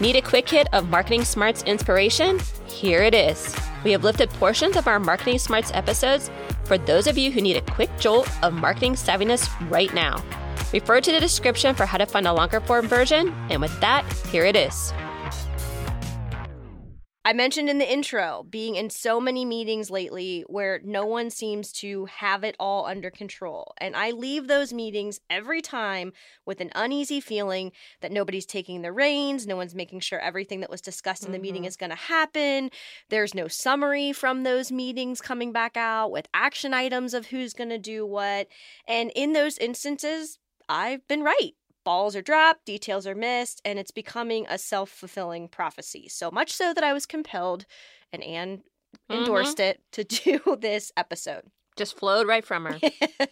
Need 0.00 0.16
a 0.16 0.22
quick 0.22 0.48
hit 0.48 0.66
of 0.72 0.88
Marketing 0.88 1.24
Smarts 1.24 1.62
inspiration? 1.64 2.40
Here 2.66 3.02
it 3.02 3.14
is. 3.14 3.54
We 3.84 3.92
have 3.92 4.02
lifted 4.02 4.30
portions 4.30 4.78
of 4.78 4.88
our 4.88 4.98
Marketing 4.98 5.38
Smarts 5.38 5.70
episodes 5.74 6.30
for 6.64 6.78
those 6.78 7.06
of 7.06 7.18
you 7.18 7.30
who 7.30 7.42
need 7.42 7.58
a 7.58 7.72
quick 7.72 7.90
jolt 7.98 8.26
of 8.42 8.54
marketing 8.54 8.94
savviness 8.94 9.46
right 9.70 9.92
now. 9.92 10.24
Refer 10.72 11.02
to 11.02 11.12
the 11.12 11.20
description 11.20 11.74
for 11.74 11.84
how 11.84 11.98
to 11.98 12.06
find 12.06 12.26
a 12.26 12.32
longer 12.32 12.60
form 12.60 12.88
version, 12.88 13.34
and 13.50 13.60
with 13.60 13.78
that, 13.82 14.10
here 14.28 14.46
it 14.46 14.56
is. 14.56 14.90
I 17.30 17.32
mentioned 17.32 17.70
in 17.70 17.78
the 17.78 17.88
intro 17.88 18.44
being 18.50 18.74
in 18.74 18.90
so 18.90 19.20
many 19.20 19.44
meetings 19.44 19.88
lately 19.88 20.42
where 20.48 20.80
no 20.82 21.06
one 21.06 21.30
seems 21.30 21.70
to 21.74 22.06
have 22.06 22.42
it 22.42 22.56
all 22.58 22.86
under 22.86 23.08
control. 23.08 23.72
And 23.78 23.94
I 23.94 24.10
leave 24.10 24.48
those 24.48 24.72
meetings 24.72 25.20
every 25.30 25.62
time 25.62 26.12
with 26.44 26.60
an 26.60 26.72
uneasy 26.74 27.20
feeling 27.20 27.70
that 28.00 28.10
nobody's 28.10 28.46
taking 28.46 28.82
the 28.82 28.90
reins, 28.90 29.46
no 29.46 29.54
one's 29.54 29.76
making 29.76 30.00
sure 30.00 30.18
everything 30.18 30.58
that 30.58 30.70
was 30.70 30.80
discussed 30.80 31.24
in 31.24 31.30
the 31.30 31.36
mm-hmm. 31.36 31.42
meeting 31.42 31.64
is 31.66 31.76
going 31.76 31.90
to 31.90 31.94
happen. 31.96 32.68
There's 33.10 33.32
no 33.32 33.46
summary 33.46 34.12
from 34.12 34.42
those 34.42 34.72
meetings 34.72 35.20
coming 35.20 35.52
back 35.52 35.76
out 35.76 36.10
with 36.10 36.26
action 36.34 36.74
items 36.74 37.14
of 37.14 37.26
who's 37.26 37.52
going 37.54 37.70
to 37.70 37.78
do 37.78 38.04
what. 38.04 38.48
And 38.88 39.12
in 39.14 39.34
those 39.34 39.56
instances, 39.56 40.40
I've 40.68 41.06
been 41.06 41.22
right 41.22 41.52
balls 41.84 42.16
are 42.16 42.22
dropped, 42.22 42.64
details 42.64 43.06
are 43.06 43.14
missed, 43.14 43.60
and 43.64 43.78
it's 43.78 43.90
becoming 43.90 44.46
a 44.48 44.58
self 44.58 44.90
fulfilling 44.90 45.48
prophecy. 45.48 46.08
So 46.08 46.30
much 46.30 46.52
so 46.52 46.72
that 46.74 46.84
I 46.84 46.92
was 46.92 47.06
compelled, 47.06 47.66
and 48.12 48.22
Anne 48.22 48.58
mm-hmm. 48.58 49.20
endorsed 49.20 49.58
mm-hmm. 49.58 49.70
it, 49.70 49.80
to 49.92 50.04
do 50.40 50.56
this 50.60 50.92
episode. 50.96 51.42
Just 51.76 51.98
flowed 51.98 52.26
right 52.26 52.44
from 52.44 52.66
her. 52.66 52.78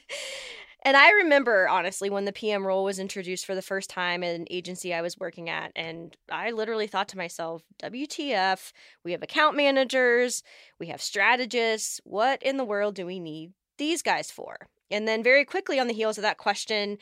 and 0.85 0.97
I 0.97 1.11
remember, 1.13 1.69
honestly, 1.69 2.09
when 2.09 2.25
the 2.25 2.33
PM 2.33 2.67
role 2.67 2.85
was 2.85 2.99
introduced 2.99 3.45
for 3.45 3.55
the 3.55 3.63
first 3.63 3.91
time 3.91 4.23
in 4.23 4.43
an 4.43 4.47
agency 4.51 4.95
I 4.95 5.03
was 5.03 5.19
working 5.19 5.51
at, 5.51 5.73
and 5.77 6.17
I 6.31 6.53
literally 6.53 6.87
thought 6.87 7.09
to 7.09 7.19
myself, 7.19 7.63
WTF, 7.83 8.73
we 9.05 9.13
have 9.13 9.23
account 9.23 9.57
managers, 9.57 10.43
we 10.79 10.87
have 10.87 11.03
strategists. 11.03 12.01
What 12.05 12.43
in 12.43 12.57
the 12.57 12.65
world 12.65 12.95
do 12.95 13.07
we 13.07 13.21
need 13.21 13.53
these 13.77 14.03
guys 14.03 14.31
for? 14.31 14.69
And 14.91 15.07
then, 15.07 15.23
very 15.23 15.45
quickly 15.45 15.79
on 15.79 15.87
the 15.87 15.95
heels 15.95 16.17
of 16.17 16.23
that 16.23 16.39
question, 16.39 16.97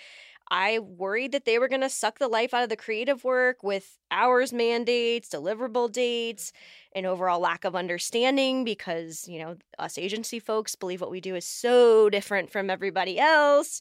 I 0.48 0.78
worried 0.78 1.32
that 1.32 1.44
they 1.44 1.58
were 1.58 1.68
going 1.68 1.80
to 1.80 1.88
suck 1.88 2.18
the 2.18 2.28
life 2.28 2.54
out 2.54 2.62
of 2.62 2.68
the 2.68 2.76
creative 2.76 3.24
work 3.24 3.62
with 3.62 3.98
hours 4.10 4.52
mandates, 4.52 5.28
deliverable 5.28 5.90
dates, 5.90 6.52
and 6.94 7.04
overall 7.04 7.40
lack 7.40 7.64
of 7.64 7.74
understanding 7.74 8.64
because, 8.64 9.26
you 9.26 9.40
know, 9.40 9.56
us 9.78 9.98
agency 9.98 10.38
folks 10.38 10.76
believe 10.76 11.00
what 11.00 11.10
we 11.10 11.20
do 11.20 11.34
is 11.34 11.46
so 11.46 12.08
different 12.08 12.50
from 12.50 12.70
everybody 12.70 13.18
else. 13.18 13.80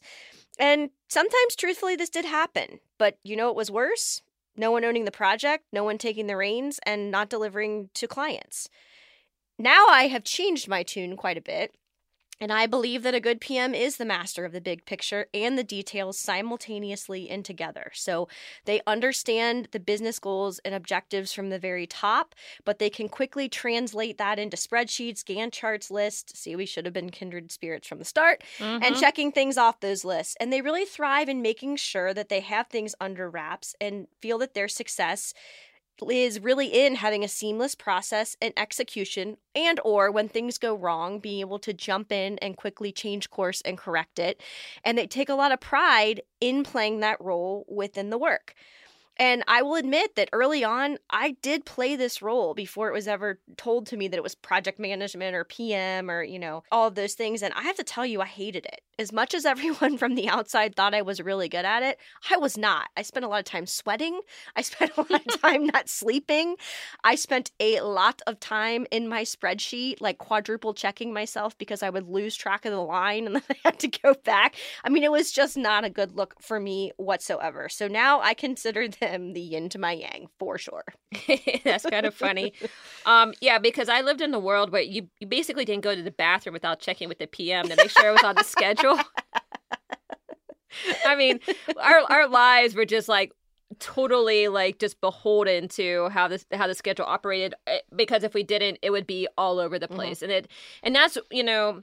And 0.58 0.90
sometimes, 1.08 1.56
truthfully, 1.56 1.96
this 1.96 2.10
did 2.10 2.24
happen. 2.24 2.80
But 2.98 3.18
you 3.22 3.36
know 3.36 3.46
what 3.46 3.56
was 3.56 3.70
worse? 3.70 4.22
No 4.56 4.70
one 4.70 4.84
owning 4.84 5.04
the 5.04 5.10
project, 5.10 5.64
no 5.72 5.84
one 5.84 5.98
taking 5.98 6.26
the 6.26 6.36
reins, 6.36 6.80
and 6.84 7.10
not 7.10 7.28
delivering 7.28 7.90
to 7.94 8.08
clients. 8.08 8.68
Now 9.58 9.86
I 9.88 10.08
have 10.08 10.24
changed 10.24 10.68
my 10.68 10.82
tune 10.82 11.16
quite 11.16 11.38
a 11.38 11.42
bit 11.42 11.74
and 12.40 12.52
I 12.52 12.66
believe 12.66 13.02
that 13.02 13.14
a 13.14 13.20
good 13.20 13.40
PM 13.40 13.74
is 13.74 13.96
the 13.96 14.04
master 14.04 14.44
of 14.44 14.52
the 14.52 14.60
big 14.60 14.84
picture 14.84 15.26
and 15.32 15.58
the 15.58 15.64
details 15.64 16.18
simultaneously 16.18 17.30
and 17.30 17.44
together. 17.44 17.90
So 17.94 18.28
they 18.64 18.80
understand 18.86 19.68
the 19.72 19.80
business 19.80 20.18
goals 20.18 20.58
and 20.64 20.74
objectives 20.74 21.32
from 21.32 21.48
the 21.48 21.58
very 21.58 21.86
top, 21.86 22.34
but 22.64 22.78
they 22.78 22.90
can 22.90 23.08
quickly 23.08 23.48
translate 23.48 24.18
that 24.18 24.38
into 24.38 24.56
spreadsheets, 24.56 25.24
Gantt 25.24 25.52
charts, 25.52 25.90
lists. 25.90 26.38
See, 26.38 26.56
we 26.56 26.66
should 26.66 26.84
have 26.84 26.94
been 26.94 27.10
kindred 27.10 27.50
spirits 27.50 27.88
from 27.88 27.98
the 27.98 28.04
start 28.04 28.42
mm-hmm. 28.58 28.82
and 28.82 28.96
checking 28.96 29.32
things 29.32 29.56
off 29.56 29.80
those 29.80 30.04
lists. 30.04 30.36
And 30.38 30.52
they 30.52 30.60
really 30.60 30.84
thrive 30.84 31.28
in 31.28 31.40
making 31.42 31.76
sure 31.76 32.12
that 32.12 32.28
they 32.28 32.40
have 32.40 32.66
things 32.68 32.94
under 33.00 33.30
wraps 33.30 33.74
and 33.80 34.08
feel 34.20 34.38
that 34.38 34.54
their 34.54 34.68
success 34.68 35.32
is 36.10 36.40
really 36.40 36.66
in 36.66 36.96
having 36.96 37.24
a 37.24 37.28
seamless 37.28 37.74
process 37.74 38.36
and 38.40 38.52
execution 38.56 39.36
and 39.54 39.80
or 39.84 40.10
when 40.10 40.28
things 40.28 40.58
go 40.58 40.74
wrong 40.74 41.18
being 41.18 41.40
able 41.40 41.58
to 41.58 41.72
jump 41.72 42.12
in 42.12 42.38
and 42.38 42.56
quickly 42.56 42.92
change 42.92 43.30
course 43.30 43.60
and 43.62 43.78
correct 43.78 44.18
it. 44.18 44.42
And 44.84 44.96
they 44.96 45.06
take 45.06 45.28
a 45.28 45.34
lot 45.34 45.52
of 45.52 45.60
pride 45.60 46.22
in 46.40 46.64
playing 46.64 47.00
that 47.00 47.20
role 47.20 47.64
within 47.68 48.10
the 48.10 48.18
work 48.18 48.54
and 49.18 49.42
I 49.48 49.62
will 49.62 49.76
admit 49.76 50.14
that 50.16 50.28
early 50.32 50.62
on, 50.62 50.98
I 51.08 51.36
did 51.42 51.64
play 51.64 51.96
this 51.96 52.20
role 52.20 52.52
before 52.52 52.88
it 52.88 52.92
was 52.92 53.08
ever 53.08 53.40
told 53.56 53.86
to 53.86 53.96
me 53.96 54.08
that 54.08 54.16
it 54.16 54.22
was 54.22 54.34
project 54.34 54.78
management 54.78 55.34
or 55.34 55.44
PM 55.44 56.10
or, 56.10 56.22
you 56.22 56.38
know, 56.38 56.62
all 56.70 56.88
of 56.88 56.96
those 56.96 57.14
things. 57.14 57.42
And 57.42 57.54
I 57.54 57.62
have 57.62 57.76
to 57.76 57.84
tell 57.84 58.04
you, 58.04 58.20
I 58.20 58.26
hated 58.26 58.66
it. 58.66 58.82
As 58.98 59.12
much 59.12 59.32
as 59.34 59.46
everyone 59.46 59.96
from 59.96 60.14
the 60.14 60.28
outside 60.28 60.74
thought 60.74 60.94
I 60.94 61.02
was 61.02 61.20
really 61.20 61.48
good 61.48 61.64
at 61.64 61.82
it, 61.82 61.98
I 62.30 62.36
was 62.36 62.58
not. 62.58 62.88
I 62.96 63.02
spent 63.02 63.24
a 63.24 63.28
lot 63.28 63.38
of 63.38 63.44
time 63.46 63.66
sweating. 63.66 64.20
I 64.56 64.62
spent 64.62 64.92
a 64.96 65.00
lot 65.00 65.26
of 65.26 65.40
time 65.40 65.66
not 65.66 65.88
sleeping. 65.88 66.56
I 67.02 67.14
spent 67.14 67.52
a 67.58 67.80
lot 67.80 68.20
of 68.26 68.38
time 68.38 68.86
in 68.90 69.08
my 69.08 69.22
spreadsheet, 69.22 70.00
like 70.00 70.18
quadruple 70.18 70.74
checking 70.74 71.12
myself 71.12 71.56
because 71.56 71.82
I 71.82 71.90
would 71.90 72.06
lose 72.06 72.36
track 72.36 72.66
of 72.66 72.72
the 72.72 72.80
line 72.80 73.26
and 73.26 73.36
then 73.36 73.42
I 73.50 73.56
had 73.64 73.78
to 73.80 73.88
go 73.88 74.14
back. 74.24 74.56
I 74.84 74.90
mean, 74.90 75.04
it 75.04 75.12
was 75.12 75.32
just 75.32 75.56
not 75.56 75.84
a 75.84 75.90
good 75.90 76.16
look 76.16 76.34
for 76.42 76.60
me 76.60 76.92
whatsoever. 76.98 77.70
So 77.70 77.88
now 77.88 78.20
I 78.20 78.34
consider 78.34 78.88
this 78.88 79.05
am 79.06 79.32
the 79.32 79.40
yin 79.40 79.68
to 79.70 79.78
my 79.78 79.92
yang 79.92 80.28
for 80.38 80.58
sure. 80.58 80.84
That's 81.64 81.86
kind 81.86 82.06
of 82.06 82.14
funny. 82.14 82.52
Um, 83.04 83.34
yeah, 83.40 83.58
because 83.58 83.88
I 83.88 84.00
lived 84.00 84.20
in 84.20 84.32
a 84.34 84.38
world 84.38 84.70
where 84.70 84.82
you, 84.82 85.08
you 85.20 85.26
basically 85.26 85.64
didn't 85.64 85.84
go 85.84 85.94
to 85.94 86.02
the 86.02 86.10
bathroom 86.10 86.52
without 86.52 86.80
checking 86.80 87.08
with 87.08 87.18
the 87.18 87.26
PM 87.26 87.68
to 87.68 87.76
make 87.76 87.90
sure 87.90 88.08
it 88.08 88.12
was 88.12 88.22
on 88.22 88.34
the 88.34 88.44
schedule. 88.44 88.98
I 91.06 91.16
mean, 91.16 91.40
our 91.78 92.00
our 92.10 92.28
lives 92.28 92.74
were 92.74 92.84
just 92.84 93.08
like 93.08 93.32
totally 93.78 94.48
like 94.48 94.78
just 94.78 95.00
beholden 95.00 95.68
to 95.68 96.08
how 96.10 96.28
this 96.28 96.46
how 96.52 96.66
the 96.66 96.74
schedule 96.74 97.04
operated 97.06 97.54
eh, 97.66 97.78
because 97.94 98.22
if 98.22 98.32
we 98.32 98.42
didn't 98.42 98.78
it 98.80 98.90
would 98.90 99.06
be 99.06 99.26
all 99.36 99.58
over 99.58 99.78
the 99.78 99.86
mm-hmm. 99.86 99.96
place 99.96 100.18
mm-hmm. 100.18 100.30
and 100.30 100.44
it 100.44 100.50
and 100.82 100.94
that's 100.94 101.18
you 101.30 101.42
know 101.42 101.82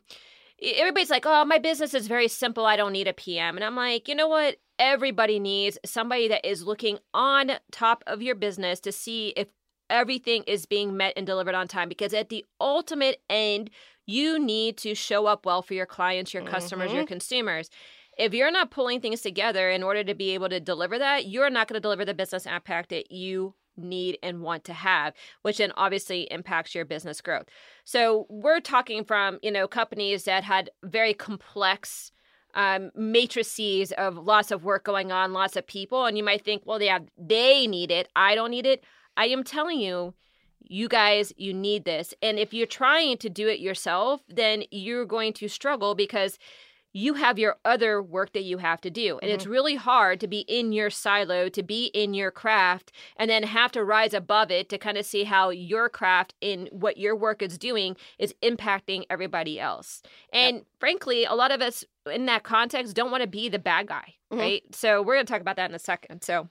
everybody's 0.64 1.10
like 1.10 1.26
oh 1.26 1.46
my 1.46 1.58
business 1.60 1.94
is 1.94 2.08
very 2.08 2.28
simple. 2.28 2.66
I 2.66 2.76
don't 2.76 2.92
need 2.92 3.08
a 3.08 3.14
pm 3.14 3.56
and 3.56 3.64
i'm 3.64 3.76
like 3.76 4.08
you 4.08 4.16
know 4.16 4.28
what? 4.28 4.58
Everybody 4.80 5.40
needs 5.40 5.78
somebody 5.86 6.28
that 6.30 6.48
is 6.48 6.64
looking 6.64 6.98
on 7.14 7.52
top 7.72 8.04
of 8.08 8.22
your 8.22 8.36
business 8.36 8.80
to 8.82 8.92
see 8.92 9.30
if 9.38 9.48
everything 9.90 10.44
is 10.48 10.66
being 10.66 10.98
met 10.98 11.14
and 11.16 11.28
delivered 11.28 11.54
on 11.54 11.68
time 11.68 11.90
because 11.90 12.14
at 12.14 12.30
the 12.30 12.46
ultimate 12.60 13.22
end 13.30 13.70
you 14.06 14.40
need 14.40 14.78
to 14.78 14.96
show 14.96 15.28
up 15.28 15.46
well 15.46 15.62
for 15.62 15.74
your 15.74 15.86
clients 15.86 16.34
your 16.34 16.44
customers 16.44 16.88
mm-hmm. 16.88 16.98
your 16.98 17.06
consumers. 17.06 17.70
If 18.18 18.34
you're 18.34 18.52
not 18.52 18.70
pulling 18.70 19.02
things 19.02 19.22
together 19.22 19.72
in 19.72 19.82
order 19.82 20.04
to 20.04 20.14
be 20.14 20.32
able 20.32 20.50
to 20.50 20.60
deliver 20.60 21.00
that 21.00 21.28
you're 21.28 21.50
not 21.50 21.68
going 21.68 21.78
to 21.78 21.82
deliver 21.82 22.06
the 22.06 22.14
business 22.14 22.46
impact 22.46 22.90
that 22.90 23.12
you 23.12 23.56
need 23.78 24.18
and 24.22 24.42
want 24.42 24.64
to 24.64 24.74
have 24.74 25.14
which 25.42 25.58
then 25.58 25.72
obviously 25.76 26.24
impacts 26.32 26.76
your 26.76 26.86
business 26.86 27.22
growth 27.22 27.46
so 27.84 28.26
we're 28.30 28.60
talking 28.60 29.04
from 29.04 29.40
you 29.42 29.52
know 29.52 29.68
companies 29.68 30.24
that 30.24 30.44
had 30.44 30.70
very 30.84 31.14
complex 31.14 32.12
um, 32.56 32.92
matrices 32.96 33.92
of 33.94 34.16
lots 34.16 34.52
of 34.52 34.64
work 34.64 34.84
going 34.84 35.12
on, 35.12 35.34
lots 35.34 35.56
of 35.56 35.66
people, 35.66 36.06
and 36.06 36.18
you 36.18 36.24
might 36.24 36.44
think, 36.46 36.64
well, 36.66 36.82
yeah, 36.82 37.00
they 37.18 37.68
need 37.68 37.92
it. 37.92 38.10
I 38.16 38.36
don't 38.36 38.52
need 38.52 38.66
it. 38.66 38.84
I 39.18 39.28
am 39.28 39.44
telling 39.44 39.80
you, 39.80 40.14
you 40.62 40.88
guys, 40.88 41.34
you 41.38 41.54
need 41.54 41.86
this. 41.86 42.14
And 42.22 42.40
if 42.40 42.54
you're 42.54 42.68
trying 42.68 43.18
to 43.18 43.30
do 43.30 43.48
it 43.48 43.60
yourself, 43.60 44.22
then 44.30 44.64
you're 44.72 45.06
going 45.06 45.34
to 45.34 45.48
struggle 45.48 45.94
because 45.94 46.38
you 46.94 47.16
have 47.16 47.40
your 47.40 47.58
other 47.66 48.02
work 48.02 48.34
that 48.34 48.44
you 48.44 48.60
have 48.60 48.80
to 48.82 48.92
do. 48.92 49.18
And 49.20 49.30
mm-hmm. 49.30 49.36
it's 49.36 49.48
really 49.48 49.76
hard 49.76 50.20
to 50.20 50.28
be 50.28 50.42
in 50.42 50.72
your 50.72 50.92
silo, 50.92 51.50
to 51.50 51.64
be 51.64 51.86
in 51.88 52.14
your 52.14 52.30
craft, 52.30 52.92
and 53.18 53.30
then 53.30 53.44
have 53.44 53.72
to 53.72 53.84
rise 53.84 54.14
above 54.14 54.52
it 54.52 54.70
to 54.70 54.78
kind 54.78 54.98
of 54.98 55.06
see 55.06 55.24
how 55.24 55.50
your 55.50 55.90
craft 55.90 56.36
in 56.40 56.70
what 56.72 56.98
your 56.98 57.16
work 57.16 57.42
is 57.42 57.58
doing 57.58 57.98
is 58.20 58.34
impacting 58.44 59.06
everybody 59.10 59.60
else. 59.60 60.04
And 60.32 60.58
yep. 60.58 60.66
frankly, 60.80 61.26
a 61.26 61.34
lot 61.34 61.52
of 61.52 61.62
us 61.62 61.84
in 62.12 62.28
that 62.28 62.44
context 62.44 62.96
don't 62.96 63.12
want 63.12 63.22
to 63.22 63.28
be 63.28 63.50
the 63.50 63.60
bad 63.60 63.88
guy, 63.88 64.16
mm-hmm. 64.32 64.40
right? 64.40 64.64
So 64.72 65.02
we're 65.02 65.16
going 65.16 65.26
to 65.26 65.34
talk 65.34 65.42
about 65.42 65.56
that 65.56 65.70
in 65.70 65.76
a 65.76 65.80
second. 65.80 66.22
So 66.22 66.48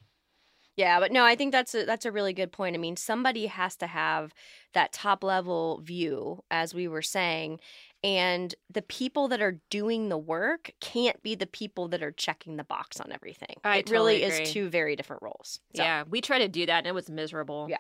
yeah, 0.76 1.00
but 1.00 1.12
no, 1.12 1.24
I 1.24 1.36
think 1.36 1.52
that's 1.52 1.74
a, 1.74 1.84
that's 1.84 2.06
a 2.06 2.12
really 2.12 2.32
good 2.32 2.50
point. 2.50 2.74
I 2.74 2.78
mean, 2.78 2.96
somebody 2.96 3.46
has 3.46 3.76
to 3.76 3.86
have 3.86 4.32
that 4.72 4.92
top 4.92 5.22
level 5.22 5.80
view, 5.82 6.42
as 6.50 6.74
we 6.74 6.88
were 6.88 7.02
saying, 7.02 7.60
and 8.04 8.54
the 8.70 8.82
people 8.82 9.28
that 9.28 9.40
are 9.40 9.60
doing 9.70 10.08
the 10.08 10.18
work 10.18 10.72
can't 10.80 11.22
be 11.22 11.34
the 11.34 11.46
people 11.46 11.88
that 11.88 12.02
are 12.02 12.10
checking 12.10 12.56
the 12.56 12.64
box 12.64 13.00
on 13.00 13.12
everything. 13.12 13.56
I 13.64 13.78
it 13.78 13.86
totally 13.86 14.14
really 14.14 14.24
agree. 14.24 14.42
is 14.42 14.52
two 14.52 14.68
very 14.68 14.96
different 14.96 15.22
roles. 15.22 15.60
So. 15.74 15.82
Yeah, 15.82 16.04
we 16.08 16.20
tried 16.20 16.40
to 16.40 16.48
do 16.48 16.66
that 16.66 16.78
and 16.78 16.86
it 16.86 16.94
was 16.94 17.08
miserable. 17.08 17.68
Yeah. 17.70 17.78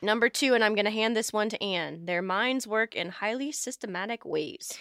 Number 0.00 0.28
two, 0.28 0.54
and 0.54 0.62
I'm 0.62 0.74
going 0.74 0.84
to 0.84 0.92
hand 0.92 1.16
this 1.16 1.32
one 1.32 1.48
to 1.48 1.60
Anne. 1.62 2.06
Their 2.06 2.22
minds 2.22 2.66
work 2.66 2.94
in 2.94 3.08
highly 3.08 3.50
systematic 3.50 4.24
ways. 4.24 4.78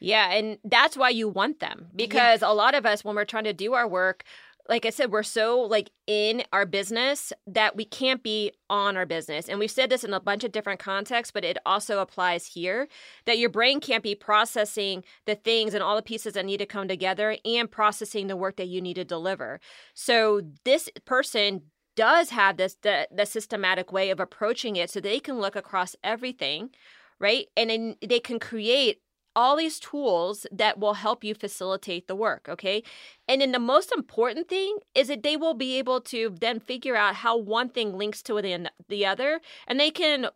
Yeah, 0.00 0.30
and 0.32 0.58
that's 0.64 0.96
why 0.96 1.10
you 1.10 1.28
want 1.28 1.60
them 1.60 1.88
because 1.94 2.42
yeah. 2.42 2.50
a 2.50 2.54
lot 2.54 2.74
of 2.74 2.86
us, 2.86 3.04
when 3.04 3.16
we're 3.16 3.24
trying 3.24 3.44
to 3.44 3.52
do 3.52 3.74
our 3.74 3.86
work, 3.86 4.24
like 4.68 4.84
I 4.84 4.90
said, 4.90 5.10
we're 5.10 5.22
so 5.22 5.60
like 5.60 5.90
in 6.06 6.42
our 6.52 6.66
business 6.66 7.32
that 7.46 7.74
we 7.74 7.84
can't 7.84 8.22
be 8.22 8.52
on 8.68 8.96
our 8.96 9.06
business. 9.06 9.48
And 9.48 9.58
we've 9.58 9.70
said 9.70 9.88
this 9.88 10.04
in 10.04 10.12
a 10.12 10.20
bunch 10.20 10.44
of 10.44 10.52
different 10.52 10.78
contexts, 10.78 11.32
but 11.32 11.44
it 11.44 11.56
also 11.64 12.00
applies 12.00 12.46
here 12.46 12.86
that 13.24 13.38
your 13.38 13.48
brain 13.48 13.80
can't 13.80 14.02
be 14.02 14.14
processing 14.14 15.04
the 15.24 15.34
things 15.34 15.72
and 15.72 15.82
all 15.82 15.96
the 15.96 16.02
pieces 16.02 16.34
that 16.34 16.44
need 16.44 16.58
to 16.58 16.66
come 16.66 16.86
together 16.86 17.38
and 17.44 17.70
processing 17.70 18.26
the 18.26 18.36
work 18.36 18.56
that 18.56 18.68
you 18.68 18.82
need 18.82 18.94
to 18.94 19.04
deliver. 19.04 19.58
So 19.94 20.42
this 20.64 20.90
person 21.06 21.62
does 21.96 22.30
have 22.30 22.58
this 22.58 22.76
the, 22.82 23.08
the 23.10 23.26
systematic 23.26 23.90
way 23.90 24.10
of 24.10 24.20
approaching 24.20 24.76
it 24.76 24.90
so 24.90 25.00
they 25.00 25.18
can 25.18 25.40
look 25.40 25.56
across 25.56 25.96
everything 26.04 26.70
right 27.18 27.46
and 27.56 27.70
then 27.70 27.96
they 28.06 28.20
can 28.20 28.38
create 28.38 29.00
all 29.38 29.54
these 29.56 29.78
tools 29.78 30.46
that 30.50 30.80
will 30.80 30.94
help 30.94 31.22
you 31.22 31.32
facilitate 31.34 32.08
the 32.08 32.16
work 32.16 32.48
okay 32.48 32.82
and 33.28 33.40
then 33.40 33.52
the 33.52 33.58
most 33.60 33.92
important 33.92 34.48
thing 34.48 34.78
is 34.94 35.06
that 35.06 35.22
they 35.22 35.36
will 35.36 35.54
be 35.54 35.78
able 35.78 36.00
to 36.00 36.34
then 36.40 36.58
figure 36.58 36.96
out 36.96 37.14
how 37.14 37.36
one 37.36 37.68
thing 37.68 37.96
links 37.96 38.20
to 38.22 38.34
the, 38.42 38.68
the 38.88 39.06
other 39.06 39.40
and 39.68 39.78
they 39.78 39.90
can 39.90 40.26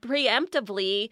preemptively 0.00 1.10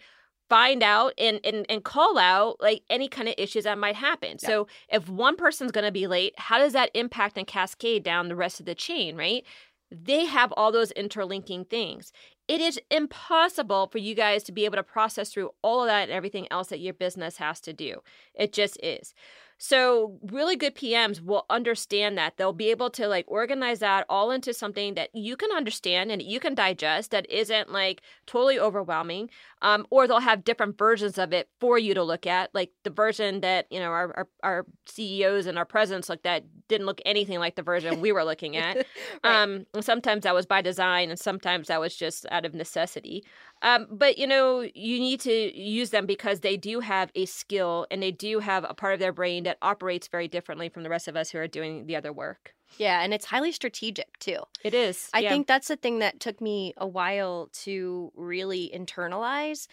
find 0.49 0.83
out 0.83 1.13
and, 1.17 1.39
and, 1.43 1.65
and 1.67 1.83
call 1.83 2.17
out 2.17 2.57
like 2.61 2.83
any 2.89 3.07
kind 3.07 3.27
of 3.27 3.35
issues 3.37 3.63
that 3.63 3.77
might 3.77 3.95
happen. 3.95 4.37
Yeah. 4.41 4.47
So 4.49 4.67
if 4.87 5.09
one 5.09 5.35
person's 5.35 5.71
going 5.71 5.85
to 5.85 5.91
be 5.91 6.07
late, 6.07 6.33
how 6.37 6.59
does 6.59 6.73
that 6.73 6.91
impact 6.93 7.37
and 7.37 7.47
cascade 7.47 8.03
down 8.03 8.27
the 8.27 8.35
rest 8.35 8.59
of 8.59 8.65
the 8.65 8.75
chain, 8.75 9.15
right? 9.15 9.43
They 9.89 10.25
have 10.25 10.51
all 10.53 10.71
those 10.71 10.91
interlinking 10.91 11.65
things. 11.65 12.11
It 12.47 12.59
is 12.59 12.79
impossible 12.91 13.87
for 13.87 13.99
you 13.99 14.15
guys 14.15 14.43
to 14.43 14.51
be 14.51 14.65
able 14.65 14.75
to 14.75 14.83
process 14.83 15.31
through 15.31 15.51
all 15.61 15.81
of 15.81 15.87
that 15.87 16.03
and 16.03 16.11
everything 16.11 16.47
else 16.51 16.67
that 16.67 16.79
your 16.79 16.93
business 16.93 17.37
has 17.37 17.61
to 17.61 17.73
do. 17.73 18.01
It 18.33 18.51
just 18.51 18.77
is. 18.83 19.13
So, 19.57 20.19
really 20.23 20.55
good 20.55 20.75
PMs 20.75 21.21
will 21.21 21.45
understand 21.49 22.17
that. 22.17 22.37
They'll 22.37 22.53
be 22.53 22.71
able 22.71 22.89
to 22.91 23.07
like 23.07 23.25
organize 23.27 23.79
that 23.79 24.05
all 24.09 24.31
into 24.31 24.53
something 24.53 24.95
that 24.95 25.09
you 25.13 25.37
can 25.37 25.51
understand 25.51 26.11
and 26.11 26.21
you 26.21 26.39
can 26.39 26.55
digest 26.55 27.11
that 27.11 27.29
isn't 27.29 27.71
like 27.71 28.01
totally 28.25 28.59
overwhelming. 28.59 29.29
Um, 29.61 29.87
or 29.89 30.07
they'll 30.07 30.19
have 30.19 30.43
different 30.43 30.77
versions 30.77 31.17
of 31.17 31.31
it 31.31 31.47
for 31.59 31.77
you 31.77 31.93
to 31.93 32.03
look 32.03 32.27
at, 32.27 32.53
like 32.53 32.71
the 32.83 32.89
version 32.89 33.39
that, 33.41 33.65
you 33.71 33.79
know, 33.79 33.91
our, 33.91 34.13
our, 34.17 34.27
our 34.43 34.65
CEOs 34.87 35.45
and 35.45 35.57
our 35.57 35.65
presidents 35.65 36.09
looked 36.09 36.25
at 36.25 36.43
didn't 36.67 36.85
look 36.85 37.01
anything 37.05 37.39
like 37.39 37.55
the 37.55 37.63
version 37.63 38.01
we 38.01 38.11
were 38.11 38.25
looking 38.25 38.57
at. 38.57 38.75
right. 39.23 39.43
um, 39.43 39.65
sometimes 39.79 40.23
that 40.23 40.35
was 40.35 40.45
by 40.45 40.61
design 40.61 41.09
and 41.09 41.19
sometimes 41.19 41.67
that 41.67 41.79
was 41.79 41.95
just 41.95 42.25
out 42.31 42.45
of 42.45 42.53
necessity. 42.53 43.23
Um, 43.63 43.87
but 43.89 44.17
you 44.17 44.27
know, 44.27 44.61
you 44.75 44.99
need 44.99 45.21
to 45.21 45.57
use 45.57 45.89
them 45.89 46.05
because 46.05 46.41
they 46.41 46.57
do 46.57 46.81
have 46.81 47.09
a 47.15 47.25
skill 47.25 47.87
and 47.89 48.03
they 48.03 48.11
do 48.11 48.39
have 48.39 48.65
a 48.67 48.73
part 48.73 48.93
of 48.93 48.99
their 48.99 49.13
brain 49.13 49.43
that 49.45 49.57
operates 49.61 50.07
very 50.07 50.27
differently 50.27 50.69
from 50.69 50.83
the 50.83 50.89
rest 50.89 51.07
of 51.07 51.15
us 51.15 51.31
who 51.31 51.39
are 51.39 51.47
doing 51.47 51.87
the 51.87 51.95
other 51.95 52.11
work. 52.11 52.53
Yeah, 52.77 53.01
and 53.01 53.13
it's 53.13 53.25
highly 53.25 53.51
strategic 53.51 54.19
too. 54.19 54.39
It 54.63 54.73
is. 54.73 55.09
I 55.13 55.19
yeah. 55.19 55.29
think 55.29 55.47
that's 55.47 55.69
the 55.69 55.77
thing 55.77 55.99
that 55.99 56.19
took 56.19 56.41
me 56.41 56.73
a 56.77 56.87
while 56.87 57.49
to 57.63 58.11
really 58.15 58.71
internalize 58.75 59.67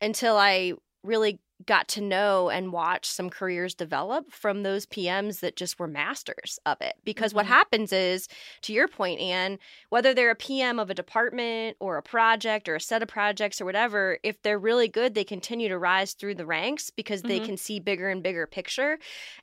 until 0.00 0.36
I 0.36 0.74
really 1.02 1.40
got 1.66 1.88
to 1.88 2.00
know 2.00 2.48
and 2.48 2.72
watch 2.72 3.06
some 3.06 3.30
careers 3.30 3.74
develop 3.74 4.32
from 4.32 4.62
those 4.62 4.86
PMs 4.86 5.40
that 5.40 5.56
just 5.56 5.78
were 5.78 5.88
masters 5.88 6.58
of 6.66 6.80
it. 6.80 6.94
Because 7.04 7.30
mm-hmm. 7.30 7.38
what 7.38 7.46
happens 7.46 7.92
is, 7.92 8.28
to 8.62 8.72
your 8.72 8.88
point, 8.88 9.20
Anne, 9.20 9.58
whether 9.88 10.14
they're 10.14 10.30
a 10.30 10.36
PM 10.36 10.78
of 10.78 10.90
a 10.90 10.94
department 10.94 11.76
or 11.80 11.96
a 11.96 12.02
project 12.02 12.68
or 12.68 12.74
a 12.74 12.80
set 12.80 13.02
of 13.02 13.08
projects 13.08 13.60
or 13.60 13.64
whatever, 13.64 14.18
if 14.22 14.40
they're 14.42 14.58
really 14.58 14.88
good, 14.88 15.14
they 15.14 15.24
continue 15.24 15.68
to 15.68 15.78
rise 15.78 16.12
through 16.12 16.34
the 16.34 16.46
ranks 16.46 16.90
because 16.90 17.20
mm-hmm. 17.20 17.28
they 17.28 17.40
can 17.40 17.56
see 17.56 17.80
bigger 17.80 18.08
and 18.08 18.22
bigger 18.22 18.46
picture. 18.46 18.98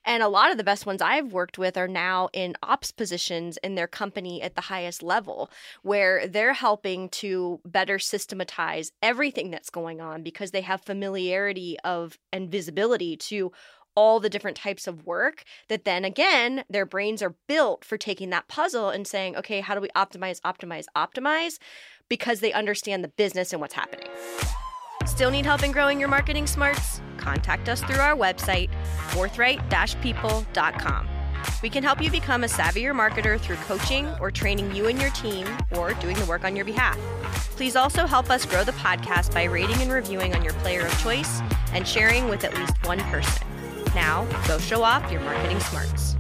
And 0.05 0.23
a 0.23 0.27
lot 0.27 0.51
of 0.51 0.57
the 0.57 0.63
best 0.63 0.85
ones 0.85 1.01
I've 1.01 1.33
worked 1.33 1.57
with 1.57 1.77
are 1.77 1.87
now 1.87 2.29
in 2.33 2.55
ops 2.63 2.91
positions 2.91 3.57
in 3.57 3.75
their 3.75 3.87
company 3.87 4.41
at 4.41 4.55
the 4.55 4.61
highest 4.61 5.03
level, 5.03 5.49
where 5.81 6.27
they're 6.27 6.53
helping 6.53 7.09
to 7.09 7.59
better 7.65 7.99
systematize 7.99 8.91
everything 9.01 9.51
that's 9.51 9.69
going 9.69 10.01
on 10.01 10.23
because 10.23 10.51
they 10.51 10.61
have 10.61 10.81
familiarity 10.81 11.77
of 12.09 12.19
and 12.31 12.49
visibility 12.49 13.15
to 13.15 13.51
all 13.95 14.19
the 14.19 14.29
different 14.29 14.55
types 14.55 14.87
of 14.87 15.05
work 15.05 15.43
that 15.67 15.83
then 15.83 16.05
again 16.05 16.63
their 16.69 16.85
brains 16.85 17.21
are 17.21 17.35
built 17.47 17.83
for 17.83 17.97
taking 17.97 18.29
that 18.29 18.47
puzzle 18.47 18.89
and 18.89 19.07
saying 19.07 19.35
okay 19.35 19.59
how 19.61 19.75
do 19.75 19.81
we 19.81 19.89
optimize 19.89 20.39
optimize 20.41 20.85
optimize? 20.95 21.57
because 22.07 22.39
they 22.39 22.51
understand 22.53 23.03
the 23.03 23.07
business 23.09 23.53
and 23.53 23.61
what's 23.61 23.75
happening. 23.75 24.07
Still 25.05 25.29
need 25.29 25.45
help 25.45 25.61
in 25.61 25.71
growing 25.71 25.99
your 25.99 26.09
marketing 26.09 26.47
smarts? 26.47 27.01
Contact 27.17 27.69
us 27.69 27.81
through 27.81 27.99
our 27.99 28.15
website 28.15 28.69
forthright-people.com 29.09 31.07
we 31.61 31.69
can 31.69 31.83
help 31.83 32.01
you 32.01 32.11
become 32.11 32.43
a 32.43 32.47
savvier 32.47 32.93
marketer 32.93 33.39
through 33.39 33.55
coaching 33.57 34.07
or 34.19 34.31
training 34.31 34.73
you 34.75 34.87
and 34.87 34.99
your 34.99 35.11
team 35.11 35.47
or 35.77 35.93
doing 35.95 36.17
the 36.17 36.25
work 36.25 36.43
on 36.43 36.55
your 36.55 36.65
behalf. 36.65 36.97
Please 37.55 37.75
also 37.75 38.05
help 38.05 38.29
us 38.29 38.45
grow 38.45 38.63
the 38.63 38.71
podcast 38.73 39.33
by 39.33 39.43
rating 39.43 39.81
and 39.81 39.91
reviewing 39.91 40.33
on 40.35 40.43
your 40.43 40.53
player 40.53 40.85
of 40.85 41.01
choice 41.01 41.41
and 41.73 41.87
sharing 41.87 42.29
with 42.29 42.43
at 42.43 42.53
least 42.57 42.73
one 42.85 42.99
person. 43.11 43.47
Now, 43.95 44.25
go 44.47 44.57
show 44.59 44.83
off 44.83 45.11
your 45.11 45.21
marketing 45.21 45.59
smarts. 45.59 46.15